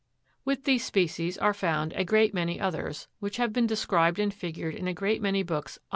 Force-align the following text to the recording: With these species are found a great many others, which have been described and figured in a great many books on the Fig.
With 0.43 0.63
these 0.63 0.83
species 0.83 1.37
are 1.37 1.53
found 1.53 1.93
a 1.93 2.03
great 2.03 2.33
many 2.33 2.59
others, 2.59 3.07
which 3.19 3.37
have 3.37 3.53
been 3.53 3.67
described 3.67 4.17
and 4.17 4.33
figured 4.33 4.73
in 4.73 4.87
a 4.87 4.95
great 4.95 5.21
many 5.21 5.43
books 5.43 5.77
on 5.77 5.79
the 5.79 5.79
Fig. 5.79 5.89